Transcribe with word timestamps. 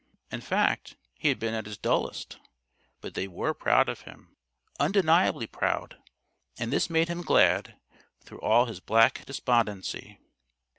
In 0.31 0.41
fact, 0.41 0.97
he 1.13 1.27
had 1.29 1.37
been 1.37 1.53
at 1.53 1.67
his 1.67 1.77
dullest. 1.77 2.39
But 3.01 3.13
they 3.13 3.27
were 3.27 3.53
proud 3.53 3.87
of 3.87 4.01
him 4.01 4.35
undeniably 4.79 5.45
proud, 5.45 5.97
and 6.57 6.73
this 6.73 6.89
made 6.89 7.07
him 7.07 7.21
glad, 7.21 7.77
through 8.23 8.39
all 8.41 8.65
his 8.65 8.79
black 8.79 9.23
despondency. 9.27 10.17